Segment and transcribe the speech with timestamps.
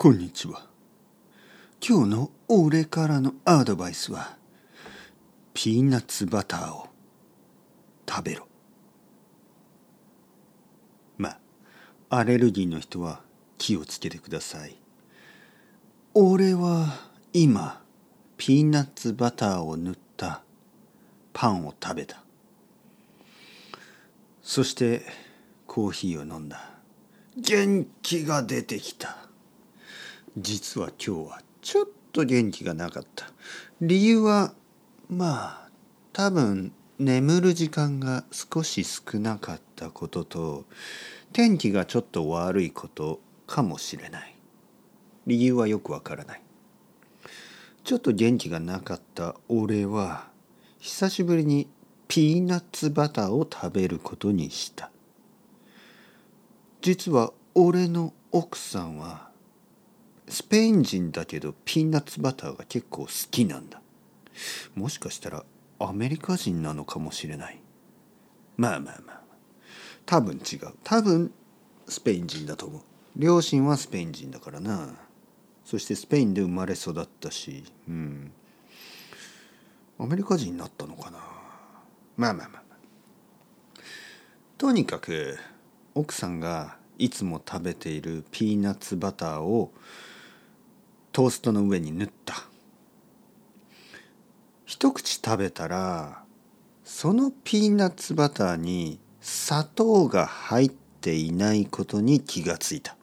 [0.00, 0.64] こんにちは。
[1.84, 4.36] 今日の俺からのアドバイスは、
[5.54, 6.86] ピーナッツバターを
[8.08, 8.46] 食べろ。
[11.16, 11.38] まあ、
[12.10, 13.22] アレルギーの人は
[13.58, 14.76] 気をつけてください。
[16.14, 16.94] 俺は
[17.32, 17.82] 今、
[18.36, 20.42] ピーナッツバターを塗った
[21.32, 22.22] パンを食べた。
[24.42, 25.02] そして
[25.66, 26.70] コーヒーを飲んだ。
[27.36, 29.27] 元気が出てきた。
[30.36, 33.30] 実は今日はちょっと元気がなかった。
[33.80, 34.52] 理由は
[35.08, 35.68] まあ
[36.12, 40.64] 多分眠る時間が少し少なかったことと
[41.32, 44.34] 天気がちょっと悪いことかもしれない。
[45.26, 46.42] 理由はよくわからない。
[47.84, 50.28] ちょっと元気がなかった俺は
[50.78, 51.68] 久しぶりに
[52.06, 54.90] ピーナッツバターを食べることにした。
[56.82, 59.27] 実は俺の奥さんは
[60.30, 63.80] スペイン人だけどピーナッツバターが結構好きなんだ。
[64.74, 65.44] もしかしたら
[65.78, 67.60] アメリカ人なのかもしれない。
[68.56, 69.20] まあまあまあ
[70.06, 70.72] 多分違う。
[70.84, 71.32] 多分
[71.86, 72.82] スペイン人だと思う。
[73.16, 74.94] 両親はスペイン人だからな。
[75.64, 77.64] そしてスペインで生まれ育ったし。
[77.88, 78.32] うん。
[79.98, 81.18] アメリカ人になったのかな。
[82.16, 82.62] まあまあまあ。
[84.56, 85.38] とにかく
[85.94, 89.72] 奥さんがいつも食べているピーナッツバターを
[91.18, 92.44] トーストの上に塗った。
[94.64, 96.22] 一口食べたら
[96.84, 102.96] そのピーナッツバターに砂糖が入っていないことに気がついた。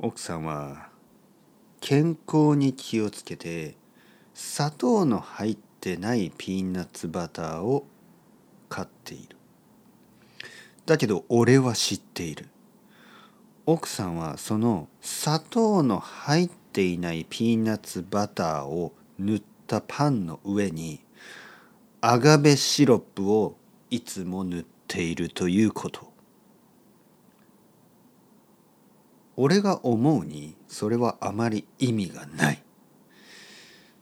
[0.00, 0.88] 奥さんは
[1.80, 3.76] 健康に気をつけて
[4.34, 7.86] 砂糖の入ってないピーナッツバターを
[8.68, 9.36] 買っている。
[10.86, 12.48] だけど俺は知っている。
[13.72, 21.04] 奥さんはその砂糖の入っていないピーナッツバターを塗ったパンの上に
[22.00, 23.56] アガベシロップを
[23.88, 26.12] いつも塗っているということ。
[29.36, 32.62] 俺が思うにそれはあまり意味がない。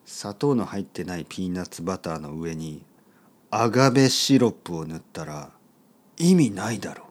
[0.06, 2.86] 砂糖の入ってないピーナッツバターの上に
[3.50, 5.50] アガベシロップを塗ったら
[6.16, 7.07] 意味ないだろう。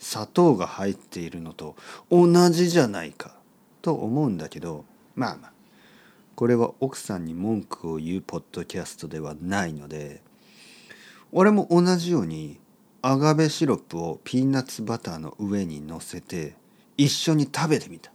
[0.00, 1.76] 砂糖が入っているのと
[2.10, 3.36] 同じじゃないか
[3.82, 4.84] と思うんだけど
[5.14, 5.52] まあまあ
[6.34, 10.22] これは奥さんに文句を言うポッドキャストではないので
[11.30, 12.58] 俺も同じように
[13.02, 16.54] アガベシロップをピーナッツバターの上に乗せて
[16.96, 18.12] 一緒に食べてみた。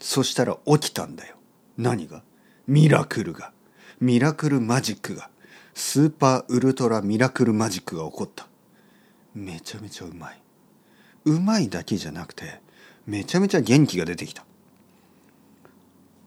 [0.00, 1.36] そしたら起きたんだよ。
[1.76, 2.22] 何が？
[2.66, 3.52] ミラクルが。
[4.00, 5.28] ミラクルマジックが。
[5.74, 8.46] スーパーウルトラミラクルマジックが起こった。
[9.36, 10.42] めちゃめちゃうまい。
[11.26, 12.60] うまいだけじゃなくて
[13.06, 14.46] めちゃめちゃ元気が出てきた。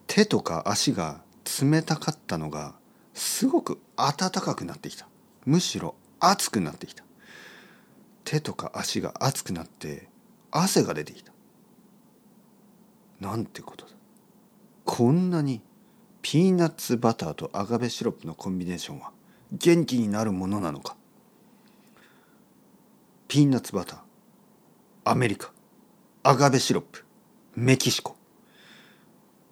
[0.05, 1.21] 手とか足が
[1.61, 2.75] 冷たかったのが
[3.15, 5.07] すごく暖かくなってきた。
[5.45, 7.03] むしろ熱くなってきた。
[8.25, 10.07] 手とか足が熱くなって
[10.51, 11.33] 汗が出てきた。
[13.19, 13.91] なんてことだ。
[14.85, 15.61] こんなに
[16.21, 19.11] ピーナッツバターとアガベシロップのコンビネーションは
[19.51, 20.95] 元気になるものなのか。
[23.29, 23.99] ピーナッツバター
[25.05, 25.51] アメリカ
[26.23, 27.05] アガベシロップ
[27.55, 28.15] メキシコ。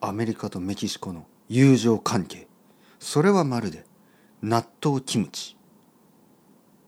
[0.01, 2.47] アメリカとメキシコの友情関係。
[2.97, 3.85] それはまるで
[4.41, 5.55] 納豆キムチ。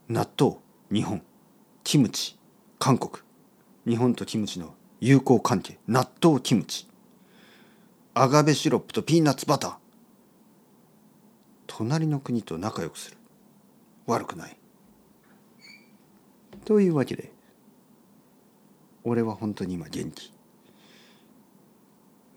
[0.08, 0.56] 納豆
[0.92, 1.22] 日本。
[1.84, 2.40] キムチ
[2.80, 3.24] 韓国。
[3.88, 5.78] 日本とキムチの友好関係。
[5.88, 6.88] 納豆キムチ。
[8.16, 9.76] アガベシロップとピーナッツバター。
[11.68, 13.18] 隣の国と仲良くする。
[14.08, 14.59] 悪くない。
[16.70, 17.32] というわけで
[19.04, 20.32] 俺は本当に今元気。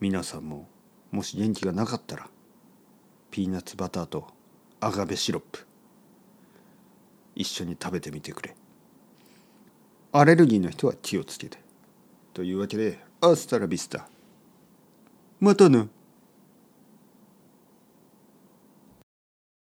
[0.01, 0.67] 皆さんも
[1.11, 2.31] もし元気がなかったら
[3.31, 4.27] ピーナッツバターと
[4.81, 5.67] アガベシロップ
[7.35, 8.57] 一緒に食べてみてくれ。
[10.13, 11.59] アレルギーの人は気をつけて。
[12.33, 14.09] というわけでアスタラビスタ
[15.41, 15.89] またな